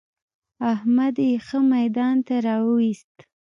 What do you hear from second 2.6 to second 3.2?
ويوست.